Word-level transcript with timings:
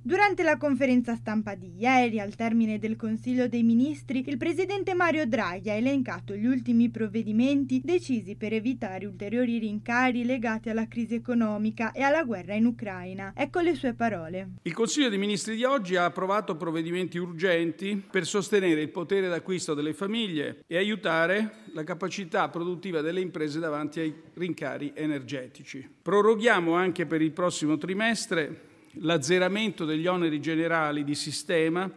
Durante 0.00 0.42
la 0.44 0.56
conferenza 0.56 1.16
stampa 1.16 1.54
di 1.54 1.72
ieri, 1.76 2.20
al 2.20 2.36
termine 2.36 2.78
del 2.78 2.96
Consiglio 2.96 3.48
dei 3.48 3.64
Ministri, 3.64 4.24
il 4.26 4.36
presidente 4.38 4.94
Mario 4.94 5.26
Draghi 5.26 5.70
ha 5.70 5.74
elencato 5.74 6.34
gli 6.34 6.46
ultimi 6.46 6.88
provvedimenti 6.88 7.82
decisi 7.84 8.36
per 8.36 8.52
evitare 8.52 9.06
ulteriori 9.06 9.58
rincari 9.58 10.24
legati 10.24 10.70
alla 10.70 10.86
crisi 10.86 11.14
economica 11.14 11.90
e 11.92 12.02
alla 12.02 12.22
guerra 12.22 12.54
in 12.54 12.66
Ucraina. 12.66 13.32
Ecco 13.34 13.60
le 13.60 13.74
sue 13.74 13.92
parole. 13.92 14.50
Il 14.62 14.72
Consiglio 14.72 15.08
dei 15.08 15.18
Ministri 15.18 15.56
di 15.56 15.64
oggi 15.64 15.96
ha 15.96 16.04
approvato 16.04 16.56
provvedimenti 16.56 17.18
urgenti 17.18 18.02
per 18.10 18.24
sostenere 18.24 18.80
il 18.80 18.90
potere 18.90 19.28
d'acquisto 19.28 19.74
delle 19.74 19.92
famiglie 19.92 20.60
e 20.68 20.76
aiutare 20.76 21.64
la 21.74 21.82
capacità 21.82 22.48
produttiva 22.48 23.00
delle 23.00 23.20
imprese 23.20 23.58
davanti 23.58 24.00
ai 24.00 24.14
rincari 24.34 24.92
energetici. 24.94 25.86
Proroghiamo 26.00 26.72
anche 26.74 27.04
per 27.04 27.20
il 27.20 27.32
prossimo 27.32 27.76
trimestre 27.76 28.67
l'azzeramento 29.00 29.84
degli 29.84 30.06
oneri 30.06 30.40
generali 30.40 31.04
di 31.04 31.14
sistema 31.14 31.90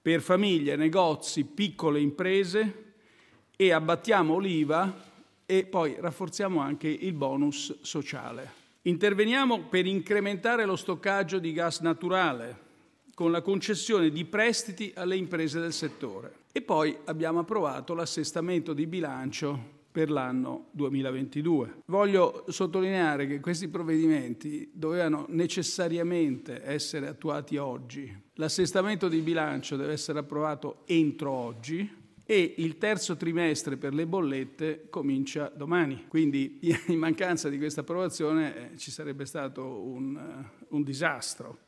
per 0.00 0.20
famiglie, 0.20 0.76
negozi, 0.76 1.44
piccole 1.44 2.00
imprese 2.00 2.84
e 3.56 3.72
abbattiamo 3.72 4.38
l'IVA 4.38 5.06
e 5.44 5.64
poi 5.64 5.96
rafforziamo 5.98 6.60
anche 6.60 6.88
il 6.88 7.12
bonus 7.12 7.80
sociale. 7.82 8.52
Interveniamo 8.82 9.62
per 9.62 9.86
incrementare 9.86 10.64
lo 10.64 10.76
stoccaggio 10.76 11.38
di 11.38 11.52
gas 11.52 11.80
naturale 11.80 12.66
con 13.14 13.32
la 13.32 13.42
concessione 13.42 14.10
di 14.10 14.24
prestiti 14.24 14.92
alle 14.94 15.16
imprese 15.16 15.58
del 15.58 15.72
settore. 15.72 16.44
E 16.52 16.62
poi 16.62 16.96
abbiamo 17.04 17.40
approvato 17.40 17.92
l'assestamento 17.94 18.72
di 18.72 18.86
bilancio 18.86 19.76
per 19.98 20.12
l'anno 20.12 20.68
2022. 20.74 21.82
Voglio 21.86 22.44
sottolineare 22.46 23.26
che 23.26 23.40
questi 23.40 23.66
provvedimenti 23.66 24.70
dovevano 24.72 25.26
necessariamente 25.30 26.62
essere 26.62 27.08
attuati 27.08 27.56
oggi. 27.56 28.16
L'assestamento 28.34 29.08
di 29.08 29.18
bilancio 29.22 29.74
deve 29.74 29.94
essere 29.94 30.20
approvato 30.20 30.82
entro 30.86 31.32
oggi 31.32 31.96
e 32.24 32.54
il 32.58 32.78
terzo 32.78 33.16
trimestre 33.16 33.76
per 33.76 33.92
le 33.92 34.06
bollette 34.06 34.86
comincia 34.88 35.48
domani. 35.52 36.04
Quindi 36.06 36.60
in 36.86 36.98
mancanza 37.00 37.48
di 37.48 37.58
questa 37.58 37.80
approvazione 37.80 38.74
eh, 38.74 38.78
ci 38.78 38.92
sarebbe 38.92 39.24
stato 39.24 39.82
un, 39.82 40.14
uh, 40.14 40.76
un 40.76 40.84
disastro. 40.84 41.58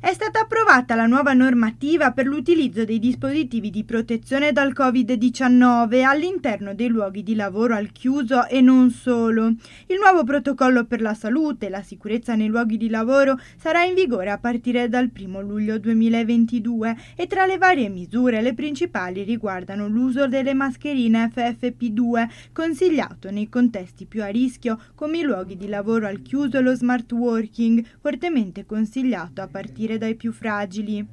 È 0.00 0.12
stata 0.14 0.39
approvata 0.52 0.96
la 0.96 1.06
nuova 1.06 1.32
normativa 1.32 2.10
per 2.10 2.26
l'utilizzo 2.26 2.84
dei 2.84 2.98
dispositivi 2.98 3.70
di 3.70 3.84
protezione 3.84 4.50
dal 4.50 4.72
Covid-19 4.72 6.04
all'interno 6.04 6.74
dei 6.74 6.88
luoghi 6.88 7.22
di 7.22 7.36
lavoro 7.36 7.76
al 7.76 7.92
chiuso 7.92 8.48
e 8.48 8.60
non 8.60 8.90
solo. 8.90 9.54
Il 9.86 9.98
nuovo 10.02 10.24
protocollo 10.24 10.86
per 10.86 11.02
la 11.02 11.14
salute 11.14 11.66
e 11.66 11.70
la 11.70 11.82
sicurezza 11.82 12.34
nei 12.34 12.48
luoghi 12.48 12.78
di 12.78 12.90
lavoro 12.90 13.38
sarà 13.56 13.84
in 13.84 13.94
vigore 13.94 14.30
a 14.30 14.38
partire 14.38 14.88
dal 14.88 15.12
1 15.16 15.40
luglio 15.40 15.78
2022 15.78 16.96
e 17.14 17.28
tra 17.28 17.46
le 17.46 17.56
varie 17.56 17.88
misure 17.88 18.42
le 18.42 18.52
principali 18.52 19.22
riguardano 19.22 19.86
l'uso 19.86 20.26
delle 20.26 20.54
mascherine 20.54 21.30
FFP2 21.32 22.28
consigliato 22.52 23.30
nei 23.30 23.48
contesti 23.48 24.04
più 24.04 24.24
a 24.24 24.26
rischio 24.26 24.80
come 24.96 25.18
i 25.18 25.22
luoghi 25.22 25.56
di 25.56 25.68
lavoro 25.68 26.08
al 26.08 26.22
chiuso 26.22 26.58
e 26.58 26.60
lo 26.60 26.74
smart 26.74 27.12
working 27.12 27.84
fortemente 28.00 28.66
consigliato 28.66 29.42
a 29.42 29.46
partire 29.46 29.96
dai 29.96 30.16
più 30.16 30.32
fragili. 30.40 31.06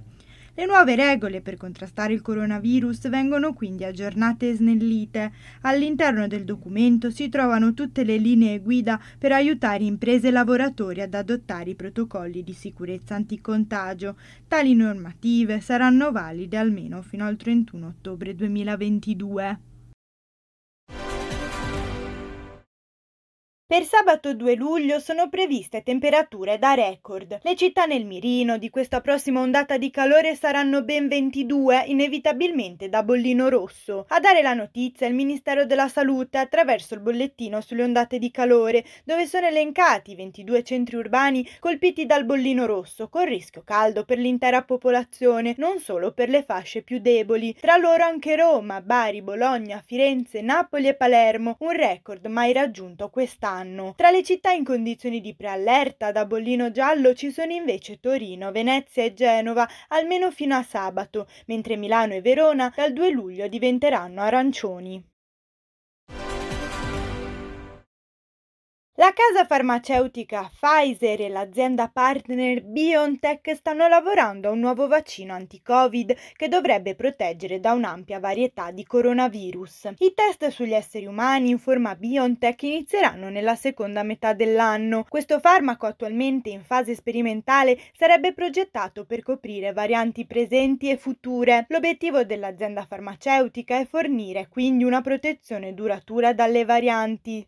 Le 0.53 0.65
nuove 0.65 0.95
regole 0.95 1.41
per 1.41 1.57
contrastare 1.57 2.13
il 2.13 2.21
coronavirus 2.21 3.09
vengono 3.09 3.53
quindi 3.53 3.83
aggiornate 3.83 4.49
e 4.49 4.55
snellite. 4.55 5.31
All'interno 5.61 6.27
del 6.27 6.45
documento 6.45 7.11
si 7.11 7.29
trovano 7.29 7.73
tutte 7.73 8.03
le 8.03 8.17
linee 8.17 8.59
guida 8.59 8.99
per 9.19 9.33
aiutare 9.33 9.83
imprese 9.83 10.29
e 10.29 10.31
lavoratori 10.31 11.01
ad 11.01 11.13
adottare 11.13 11.71
i 11.71 11.75
protocolli 11.75 12.41
di 12.41 12.53
sicurezza 12.53 13.13
anticontagio. 13.13 14.17
Tali 14.47 14.73
normative 14.73 15.59
saranno 15.59 16.11
valide 16.11 16.57
almeno 16.57 17.01
fino 17.03 17.25
al 17.25 17.35
31 17.35 17.85
ottobre 17.85 18.33
2022. 18.33 19.76
Per 23.69 23.83
sabato 23.83 24.33
2 24.33 24.55
luglio 24.55 24.97
sono 25.01 25.27
previste 25.27 25.83
temperature 25.83 26.57
da 26.57 26.73
record. 26.73 27.39
Le 27.41 27.55
città 27.57 27.83
nel 27.83 28.05
mirino 28.05 28.57
di 28.57 28.69
questa 28.69 29.01
prossima 29.01 29.41
ondata 29.41 29.77
di 29.77 29.91
calore 29.91 30.35
saranno 30.35 30.85
ben 30.85 31.09
22, 31.09 31.83
inevitabilmente 31.87 32.87
da 32.87 33.03
bollino 33.03 33.49
rosso. 33.49 34.05
A 34.07 34.21
dare 34.21 34.41
la 34.41 34.53
notizia 34.53 35.05
il 35.05 35.15
Ministero 35.15 35.65
della 35.65 35.89
Salute 35.89 36.37
attraverso 36.37 36.93
il 36.93 37.01
bollettino 37.01 37.59
sulle 37.59 37.83
ondate 37.83 38.19
di 38.19 38.31
calore, 38.31 38.85
dove 39.03 39.25
sono 39.25 39.47
elencati 39.47 40.15
22 40.15 40.63
centri 40.63 40.95
urbani 40.95 41.45
colpiti 41.59 42.05
dal 42.05 42.23
bollino 42.23 42.65
rosso, 42.65 43.09
con 43.09 43.25
rischio 43.25 43.63
caldo 43.65 44.05
per 44.05 44.17
l'intera 44.17 44.63
popolazione, 44.63 45.55
non 45.57 45.79
solo 45.79 46.13
per 46.13 46.29
le 46.29 46.43
fasce 46.43 46.83
più 46.83 46.99
deboli. 46.99 47.53
Tra 47.59 47.75
loro 47.75 48.05
anche 48.05 48.37
Roma, 48.37 48.79
Bari, 48.79 49.21
Bologna, 49.21 49.83
Firenze, 49.85 50.39
Napoli 50.39 50.87
e 50.87 50.93
Palermo, 50.95 51.57
un 51.59 51.71
record 51.71 52.25
mai 52.27 52.53
raggiunto 52.53 53.09
quest'anno 53.09 53.55
anno. 53.57 53.93
Tra 53.95 54.11
le 54.11 54.23
città 54.23 54.51
in 54.51 54.63
condizioni 54.63 55.19
di 55.19 55.35
preallerta 55.35 56.11
da 56.11 56.25
bollino 56.25 56.71
giallo 56.71 57.13
ci 57.13 57.31
sono 57.31 57.51
invece 57.51 57.99
Torino, 57.99 58.51
Venezia 58.51 59.03
e 59.03 59.13
Genova, 59.13 59.67
almeno 59.89 60.31
fino 60.31 60.55
a 60.55 60.63
sabato, 60.63 61.27
mentre 61.47 61.75
Milano 61.75 62.13
e 62.13 62.21
Verona 62.21 62.71
dal 62.75 62.93
2 62.93 63.09
luglio 63.09 63.47
diventeranno 63.47 64.21
arancioni. 64.21 65.03
La 69.07 69.13
casa 69.13 69.45
farmaceutica 69.45 70.51
Pfizer 70.53 71.21
e 71.21 71.29
l'azienda 71.29 71.87
partner 71.87 72.61
BioNTech 72.61 73.55
stanno 73.55 73.87
lavorando 73.87 74.49
a 74.49 74.51
un 74.51 74.59
nuovo 74.59 74.89
vaccino 74.89 75.33
anti-Covid 75.33 76.13
che 76.35 76.49
dovrebbe 76.49 76.93
proteggere 76.93 77.61
da 77.61 77.71
un'ampia 77.71 78.19
varietà 78.19 78.71
di 78.71 78.85
coronavirus. 78.85 79.91
I 79.99 80.13
test 80.13 80.49
sugli 80.49 80.73
esseri 80.73 81.05
umani 81.05 81.51
in 81.51 81.57
forma 81.57 81.95
BioNTech 81.95 82.61
inizieranno 82.63 83.29
nella 83.29 83.55
seconda 83.55 84.03
metà 84.03 84.33
dell'anno. 84.33 85.05
Questo 85.07 85.39
farmaco 85.39 85.85
attualmente 85.85 86.49
in 86.49 86.65
fase 86.65 86.93
sperimentale 86.93 87.79
sarebbe 87.97 88.33
progettato 88.33 89.05
per 89.05 89.23
coprire 89.23 89.71
varianti 89.71 90.25
presenti 90.25 90.89
e 90.89 90.97
future. 90.97 91.65
L'obiettivo 91.69 92.25
dell'azienda 92.25 92.83
farmaceutica 92.83 93.79
è 93.79 93.85
fornire 93.85 94.49
quindi 94.49 94.83
una 94.83 94.99
protezione 94.99 95.73
duratura 95.73 96.33
dalle 96.33 96.65
varianti. 96.65 97.47